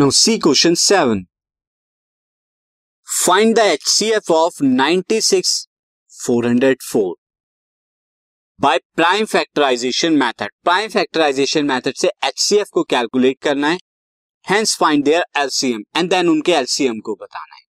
Now 0.00 0.08
see 0.10 0.38
question 0.38 0.74
7. 0.74 1.18
Find 3.08 3.56
the 3.56 3.64
HCF 3.64 4.30
of 4.30 4.52
96 4.62 5.50
404 6.26 7.12
by 8.60 8.78
prime 8.96 9.24
factorization 9.24 10.12
method 10.12 10.48
prime 10.64 10.88
factorization 10.88 11.64
method 11.64 11.94
से 11.94 12.10
H 12.24 12.38
C 12.38 12.56
F 12.56 12.68
को 12.72 12.82
calculate 12.82 13.38
करना 13.42 13.68
है. 13.68 13.78
Hence 14.50 14.76
find 14.76 15.04
their 15.04 15.24
LCM 15.36 15.84
and 15.96 16.10
then 16.10 16.28
उनके 16.28 16.52
LCM 16.52 17.00
को 17.00 17.14
बताना 17.14 17.56
है. 17.56 17.62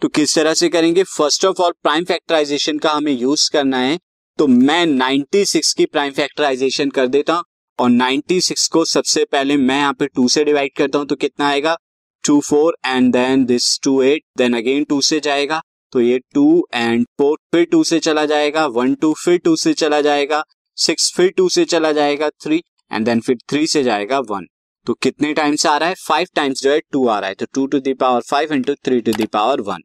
तो 0.00 0.08
किस 0.08 0.34
तरह 0.34 0.54
से 0.54 0.68
करेंगे? 0.68 1.02
First 1.02 1.44
of 1.44 1.62
all 1.62 1.72
prime 1.82 2.04
factorization 2.04 2.78
का 2.78 2.90
हमें 2.90 3.12
यूज़ 3.12 3.50
करना 3.50 3.78
है. 3.78 4.00
तो 4.38 4.46
मैं 4.46 4.86
96 4.86 5.72
की 5.72 5.86
प्राइम 5.86 6.12
फैक्टराइजेशन 6.12 6.90
कर 6.90 7.06
देता 7.06 7.34
हूँ. 7.34 7.44
और 7.78 7.90
96 7.90 8.66
को 8.68 8.84
सबसे 8.84 9.24
पहले 9.24 9.56
मैं 9.56 9.78
यहाँ 9.78 9.92
पे 9.92 10.06
टू 10.06 10.26
से 10.28 10.44
डिवाइड 10.44 10.72
करता 10.76 10.98
हूँ 10.98 11.06
तो 11.06 11.16
कितना 11.16 11.48
आएगा? 11.48 11.76
Two 12.24 12.40
four 12.40 12.76
and 12.86 13.12
then 13.12 13.44
this 13.44 13.78
two 13.82 14.00
eight 14.02 14.22
then 14.38 14.56
again 14.56 14.84
two 14.84 15.00
से 15.00 15.20
जाएगा। 15.20 15.60
तो 15.92 16.00
ये 16.00 16.18
टू 16.34 16.44
एंड 16.74 17.06
फोर 17.18 17.36
फिर 17.52 17.64
टू 17.72 17.82
से 17.84 17.98
चला 18.00 18.24
जाएगा 18.26 18.66
वन 18.76 18.94
टू 18.94 19.12
फिर 19.14 19.38
टू 19.38 19.54
से 19.56 19.72
चला 19.74 20.00
जाएगा 20.00 20.42
सिक्स 20.78 21.12
फिर 21.16 21.30
टू 21.36 21.48
से 21.48 21.64
चला 21.64 21.92
जाएगा 21.92 22.28
थ्री 22.42 22.62
एंड 22.90 23.04
देन 23.06 23.20
फिर 23.20 23.36
थ्री 23.50 23.66
से 23.66 23.82
जाएगा 23.82 24.18
वन 24.28 24.46
तो 24.86 24.94
कितने 24.94 25.32
टाइम्स 25.34 25.66
आ 25.66 25.76
रहा 25.76 25.88
है? 25.88 25.94
फाइव 25.98 26.26
टाइम्स 26.34 26.62
जो 26.62 26.70
है 26.70 26.80
टू 26.92 27.06
आ 27.08 27.18
रहा 27.18 27.28
है। 27.28 27.34
तो 27.34 27.46
two 27.54 27.66
two 27.66 27.78
to the power 27.80 28.20
five 28.30 28.52
into 28.52 28.74
three 28.74 29.00
two 29.00 29.12
to the power 29.12 29.60
one 29.60 29.82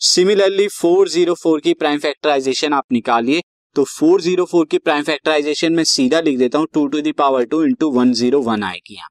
similarly 0.00 0.66
four 0.70 1.08
zero 1.08 1.34
four 1.34 1.60
की 1.60 1.72
प्राइम 1.74 1.98
फैक्टराइजेशन 1.98 2.72
आप 2.72 2.92
निकालिए। 2.92 3.40
तो 3.76 3.84
फोर 3.86 4.20
ज़ीरो 4.20 4.44
फोर 4.44 4.66
की 4.66 4.78
प्राइम 4.78 5.02
फैक्टराइजेशन 5.04 5.72
में 5.72 5.82
सीधा 5.84 6.20
लिख 6.20 6.38
देता 6.38 6.58
हूँ, 6.58 6.66
two 6.74 6.86
two 6.86 7.00
to the power 7.00 7.44
two 7.44 7.62
into 7.64 7.90
one 7.90 8.12
zero 8.12 8.40
one 8.42 8.62
आएगी 8.62 8.94
यहाँ। 8.94 9.08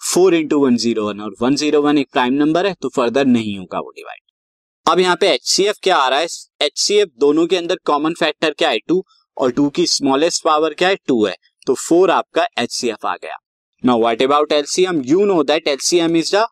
Four 0.00 0.34
into 0.34 0.58
one 0.58 0.76
zero 0.76 1.06
one, 1.08 1.20
और 1.20 1.34
वन 1.40 1.56
ज़ीरो 1.56 1.80
वन 1.82 1.98
एक 1.98 2.08
प्राइम 2.12 2.34
नंबर 2.34 2.66
है 2.66 2.74
तो 2.82 2.88
फर्दर 2.88 3.26
नहीं 3.26 3.58
होगा 3.58 3.78
वो 3.78 3.90
डिवाइड। 3.90 4.20
अब 4.86 4.98
यहाँ 4.98 5.16
पे 5.16 5.28
एचसीएफ 5.28 5.76
क्या 5.82 5.96
आ 5.96 6.08
रहा 6.08 6.18
है? 6.18 6.26
एचसीएफ 6.62 7.08
दोनों 7.20 7.46
के 7.46 7.56
अंदर 7.56 7.78
कॉमन 7.84 8.14
फैक्टर 8.14 8.54
क्या 8.58 8.68
है? 8.70 8.78
टू, 8.78 9.02
और 9.36 9.50
टू 9.50 9.68
की 9.70 9.86
स्मॉलेस्ट 9.86 10.44
पावर 10.44 10.74
क्या 10.74 10.88
है? 10.88 10.96
टू 11.08 11.24
है। 11.26 11.34
तो 11.66 11.74
फोर 11.78 12.10
आपका 12.10 12.46
एचसीएफ 12.58 13.06
आ 13.06 13.14
गया। 13.16 13.36
Now 13.82 14.00
what 14.00 14.22
about 14.22 14.52
LCM 14.52 15.02
you 15.04 15.24
know 15.24 15.42
that 15.44 15.68
LCM 15.68 16.16
is 16.16 16.34
the 16.36 16.44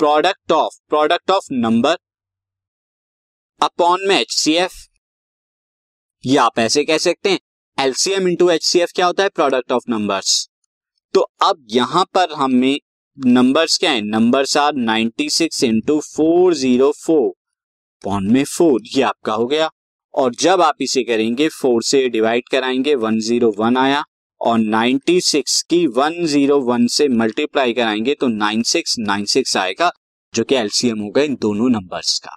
product 0.00 0.52
of 0.52 0.78
product 0.88 1.30
of 1.30 1.52
number 1.52 1.96
upon 3.60 4.08
में 4.08 4.18
एच 4.20 4.32
ये 6.26 6.36
आप 6.36 6.58
ऐसे 6.58 6.84
कह 6.84 6.98
सकते 6.98 7.30
हैं 7.30 7.38
LCM 7.78 8.28
into 8.28 8.48
H 8.50 8.62
C 8.62 8.78
F 8.80 8.92
क्या 8.94 9.06
होता 9.06 9.22
है? 9.22 9.28
प्रोडक्ट 9.28 9.72
ऑफ़ 9.72 9.82
नंबर्स 9.88 10.48
तो 11.14 11.20
अब 11.20 11.66
यहाँ 11.70 12.04
पर 12.14 12.32
हमें 12.32 12.78
नंबर्स 13.26 13.78
क्या 13.78 13.90
है? 13.90 14.00
Numbers 14.00 14.56
are 14.56 14.72
96 14.74 15.28
six 15.30 15.64
into 15.64 16.00
four 16.00 16.54
zero 16.54 16.92
four 16.92 17.30
upon 18.04 18.32
में 18.32 18.44
फोर 18.44 18.80
ये 18.96 19.02
आपका 19.02 19.32
हो 19.32 19.46
गया। 19.46 19.70
और 20.14 20.34
जब 20.34 20.60
आप 20.62 20.74
इसे 20.80 21.02
करेंगे 21.02 21.48
फोर 21.48 21.82
से 21.82 22.08
डिवाइड 22.08 22.48
कराएँगे 22.48 22.94
वन 22.94 23.20
ज़ीरो 23.20 23.54
वन 23.58 23.76
आया। 23.76 24.04
और 24.40 24.58
96 24.58 25.62
की 25.62 25.86
101 25.88 26.88
से 26.88 27.08
मल्टीप्लाई 27.08 27.72
कराएँगे 27.72 28.14
तो 28.14 28.28
9696 28.28 29.56
आएगा, 29.56 29.92
जो 30.34 30.44
कि 30.44 30.54
एलसीएम 30.54 31.00
होगा 31.00 31.22
इन 31.22 31.36
दोनों 31.40 31.68
नंबर्स 31.68 32.18
का। 32.18 32.36